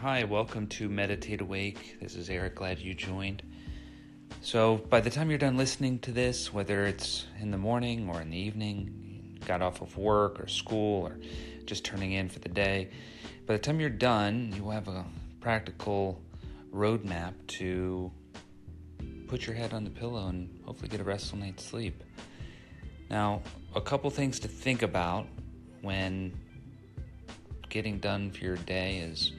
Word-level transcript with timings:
Hi, 0.00 0.22
welcome 0.22 0.68
to 0.68 0.88
Meditate 0.88 1.40
Awake. 1.40 1.96
This 2.00 2.14
is 2.14 2.30
Eric. 2.30 2.54
Glad 2.54 2.78
you 2.78 2.94
joined. 2.94 3.42
So, 4.42 4.76
by 4.76 5.00
the 5.00 5.10
time 5.10 5.28
you're 5.28 5.40
done 5.40 5.56
listening 5.56 5.98
to 6.00 6.12
this, 6.12 6.54
whether 6.54 6.86
it's 6.86 7.26
in 7.40 7.50
the 7.50 7.58
morning 7.58 8.08
or 8.08 8.20
in 8.20 8.30
the 8.30 8.38
evening, 8.38 9.40
got 9.44 9.60
off 9.60 9.82
of 9.82 9.98
work 9.98 10.38
or 10.38 10.46
school 10.46 11.02
or 11.08 11.18
just 11.64 11.84
turning 11.84 12.12
in 12.12 12.28
for 12.28 12.38
the 12.38 12.48
day, 12.48 12.90
by 13.44 13.54
the 13.54 13.58
time 13.58 13.80
you're 13.80 13.90
done, 13.90 14.52
you 14.54 14.62
will 14.62 14.70
have 14.70 14.86
a 14.86 15.04
practical 15.40 16.22
roadmap 16.72 17.32
to 17.48 18.08
put 19.26 19.48
your 19.48 19.56
head 19.56 19.74
on 19.74 19.82
the 19.82 19.90
pillow 19.90 20.28
and 20.28 20.60
hopefully 20.64 20.88
get 20.88 21.00
a 21.00 21.04
restful 21.04 21.40
night's 21.40 21.64
sleep. 21.64 22.04
Now, 23.10 23.42
a 23.74 23.80
couple 23.80 24.10
things 24.10 24.38
to 24.38 24.46
think 24.46 24.82
about 24.82 25.26
when 25.82 26.38
getting 27.68 27.98
done 27.98 28.30
for 28.30 28.44
your 28.44 28.58
day 28.58 28.98
is 28.98 29.32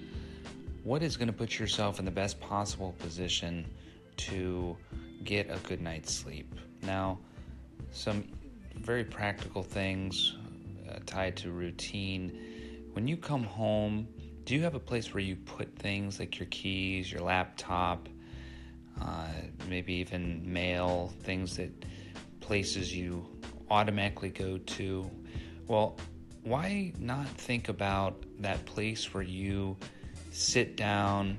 what 0.83 1.03
is 1.03 1.17
going 1.17 1.27
to 1.27 1.33
put 1.33 1.59
yourself 1.59 1.99
in 1.99 2.05
the 2.05 2.11
best 2.11 2.39
possible 2.39 2.93
position 2.99 3.65
to 4.17 4.77
get 5.23 5.49
a 5.49 5.57
good 5.67 5.81
night's 5.81 6.13
sleep. 6.13 6.53
Now, 6.83 7.19
some 7.91 8.23
very 8.75 9.03
practical 9.03 9.63
things 9.63 10.35
uh, 10.89 10.99
tied 11.05 11.35
to 11.37 11.51
routine. 11.51 12.37
When 12.93 13.07
you 13.07 13.17
come 13.17 13.43
home, 13.43 14.07
do 14.45 14.55
you 14.55 14.63
have 14.63 14.75
a 14.75 14.79
place 14.79 15.13
where 15.13 15.23
you 15.23 15.35
put 15.35 15.75
things 15.77 16.19
like 16.19 16.39
your 16.39 16.47
keys, 16.47 17.11
your 17.11 17.21
laptop, 17.21 18.07
uh, 19.01 19.27
maybe 19.69 19.93
even 19.93 20.41
mail, 20.51 21.13
things 21.21 21.57
that 21.57 21.71
places 22.39 22.95
you 22.95 23.27
automatically 23.69 24.29
go 24.29 24.57
to? 24.57 25.09
Well, 25.67 25.97
why 26.43 26.93
not 26.97 27.27
think 27.27 27.69
about 27.69 28.23
that 28.39 28.65
place 28.65 29.13
where 29.13 29.23
you 29.23 29.77
sit 30.31 30.75
down, 30.75 31.37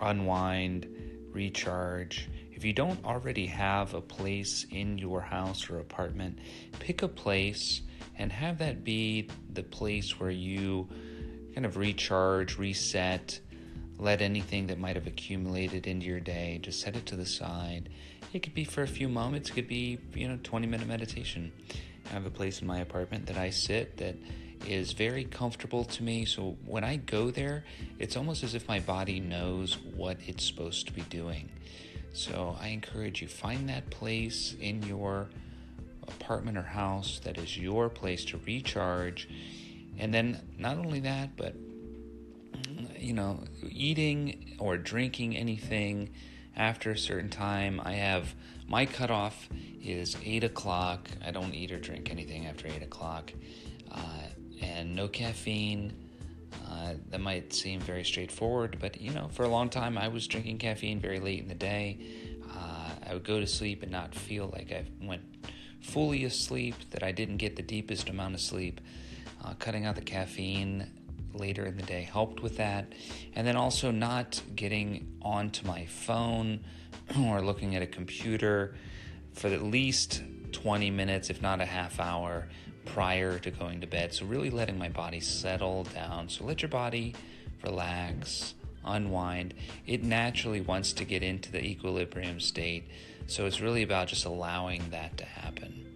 unwind, 0.00 0.86
recharge? 1.32 2.28
If 2.52 2.64
you 2.64 2.72
don't 2.72 3.02
already 3.04 3.46
have 3.46 3.94
a 3.94 4.00
place 4.00 4.66
in 4.70 4.98
your 4.98 5.20
house 5.20 5.70
or 5.70 5.78
apartment, 5.78 6.38
pick 6.78 7.02
a 7.02 7.08
place 7.08 7.80
and 8.18 8.30
have 8.30 8.58
that 8.58 8.84
be 8.84 9.28
the 9.52 9.62
place 9.62 10.20
where 10.20 10.30
you 10.30 10.88
kind 11.54 11.64
of 11.64 11.76
recharge, 11.76 12.58
reset, 12.58 13.40
let 13.98 14.22
anything 14.22 14.66
that 14.68 14.78
might 14.78 14.96
have 14.96 15.06
accumulated 15.06 15.86
into 15.86 16.06
your 16.06 16.20
day 16.20 16.58
just 16.62 16.80
set 16.80 16.96
it 16.96 17.06
to 17.06 17.16
the 17.16 17.26
side. 17.26 17.88
It 18.32 18.42
could 18.42 18.54
be 18.54 18.64
for 18.64 18.82
a 18.82 18.86
few 18.86 19.08
moments, 19.08 19.50
it 19.50 19.54
could 19.54 19.68
be, 19.68 19.98
you 20.14 20.28
know, 20.28 20.38
20 20.42 20.66
minute 20.66 20.86
meditation. 20.86 21.52
I 22.10 22.14
have 22.14 22.26
a 22.26 22.30
place 22.30 22.60
in 22.60 22.66
my 22.66 22.80
apartment 22.80 23.26
that 23.26 23.36
I 23.36 23.50
sit 23.50 23.96
that 23.98 24.16
is 24.66 24.92
very 24.92 25.24
comfortable 25.24 25.84
to 25.84 26.02
me. 26.02 26.24
So 26.24 26.56
when 26.64 26.84
I 26.84 26.96
go 26.96 27.30
there, 27.30 27.64
it's 27.98 28.16
almost 28.16 28.42
as 28.42 28.54
if 28.54 28.68
my 28.68 28.80
body 28.80 29.20
knows 29.20 29.78
what 29.96 30.18
it's 30.26 30.44
supposed 30.44 30.86
to 30.86 30.92
be 30.92 31.02
doing. 31.02 31.50
So 32.12 32.56
I 32.60 32.68
encourage 32.68 33.22
you 33.22 33.28
find 33.28 33.68
that 33.68 33.90
place 33.90 34.54
in 34.60 34.82
your 34.82 35.28
apartment 36.02 36.58
or 36.58 36.62
house 36.62 37.20
that 37.24 37.38
is 37.38 37.56
your 37.56 37.88
place 37.88 38.24
to 38.26 38.40
recharge. 38.46 39.28
And 39.98 40.12
then 40.12 40.40
not 40.58 40.78
only 40.78 41.00
that, 41.00 41.36
but 41.36 41.54
you 42.98 43.14
know, 43.14 43.44
eating 43.68 44.56
or 44.58 44.76
drinking 44.76 45.36
anything 45.36 46.10
after 46.56 46.90
a 46.90 46.98
certain 46.98 47.30
time. 47.30 47.80
I 47.82 47.94
have 47.94 48.34
my 48.68 48.86
cutoff 48.86 49.48
is 49.82 50.16
eight 50.24 50.44
o'clock. 50.44 51.08
I 51.24 51.30
don't 51.30 51.54
eat 51.54 51.72
or 51.72 51.78
drink 51.78 52.10
anything 52.10 52.46
after 52.46 52.68
eight 52.68 52.82
o'clock, 52.82 53.32
uh, 53.90 54.26
and 54.60 54.94
no 54.94 55.08
caffeine. 55.08 55.92
Uh, 56.68 56.94
that 57.10 57.20
might 57.20 57.52
seem 57.52 57.80
very 57.80 58.04
straightforward, 58.04 58.78
but 58.80 59.00
you 59.00 59.12
know, 59.12 59.28
for 59.32 59.44
a 59.44 59.48
long 59.48 59.68
time 59.68 59.98
I 59.98 60.08
was 60.08 60.26
drinking 60.26 60.58
caffeine 60.58 61.00
very 61.00 61.20
late 61.20 61.40
in 61.40 61.48
the 61.48 61.54
day. 61.54 61.98
Uh, 62.52 62.90
I 63.08 63.14
would 63.14 63.24
go 63.24 63.40
to 63.40 63.46
sleep 63.46 63.82
and 63.82 63.92
not 63.92 64.14
feel 64.14 64.50
like 64.52 64.72
I 64.72 64.84
went 65.02 65.22
fully 65.80 66.24
asleep, 66.24 66.74
that 66.90 67.02
I 67.02 67.12
didn't 67.12 67.38
get 67.38 67.56
the 67.56 67.62
deepest 67.62 68.08
amount 68.08 68.34
of 68.34 68.40
sleep. 68.40 68.80
Uh, 69.44 69.54
cutting 69.54 69.86
out 69.86 69.96
the 69.96 70.02
caffeine 70.02 70.86
later 71.32 71.64
in 71.64 71.76
the 71.76 71.82
day 71.82 72.02
helped 72.02 72.42
with 72.42 72.56
that. 72.58 72.92
And 73.34 73.46
then 73.46 73.56
also 73.56 73.90
not 73.90 74.40
getting 74.54 75.16
onto 75.22 75.66
my 75.66 75.86
phone 75.86 76.60
or 77.18 77.40
looking 77.40 77.76
at 77.76 77.82
a 77.82 77.86
computer 77.86 78.74
for 79.32 79.48
at 79.48 79.62
least 79.62 80.22
20 80.52 80.90
minutes, 80.90 81.30
if 81.30 81.40
not 81.40 81.60
a 81.60 81.66
half 81.66 82.00
hour, 82.00 82.48
prior 82.84 83.38
to 83.38 83.50
going 83.50 83.80
to 83.80 83.86
bed. 83.86 84.12
So, 84.12 84.26
really 84.26 84.50
letting 84.50 84.78
my 84.78 84.88
body 84.88 85.20
settle 85.20 85.84
down. 85.84 86.28
So, 86.28 86.44
let 86.44 86.62
your 86.62 86.68
body 86.68 87.14
relax, 87.62 88.54
unwind. 88.84 89.54
It 89.86 90.02
naturally 90.02 90.60
wants 90.60 90.92
to 90.94 91.04
get 91.04 91.22
into 91.22 91.52
the 91.52 91.64
equilibrium 91.64 92.40
state. 92.40 92.88
So, 93.26 93.46
it's 93.46 93.60
really 93.60 93.82
about 93.82 94.08
just 94.08 94.24
allowing 94.24 94.90
that 94.90 95.16
to 95.18 95.24
happen. 95.24 95.86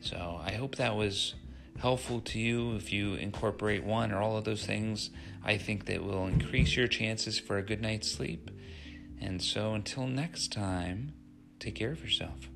So, 0.00 0.40
I 0.44 0.52
hope 0.52 0.76
that 0.76 0.96
was 0.96 1.34
helpful 1.78 2.20
to 2.20 2.38
you 2.38 2.76
if 2.76 2.92
you 2.92 3.14
incorporate 3.14 3.84
one 3.84 4.12
or 4.12 4.20
all 4.20 4.36
of 4.36 4.44
those 4.44 4.64
things. 4.64 5.10
I 5.44 5.58
think 5.58 5.86
that 5.86 6.02
will 6.02 6.26
increase 6.26 6.76
your 6.76 6.88
chances 6.88 7.38
for 7.38 7.58
a 7.58 7.62
good 7.62 7.82
night's 7.82 8.10
sleep. 8.10 8.50
And 9.20 9.42
so 9.42 9.74
until 9.74 10.06
next 10.06 10.52
time, 10.52 11.12
take 11.58 11.74
care 11.74 11.92
of 11.92 12.02
yourself. 12.02 12.48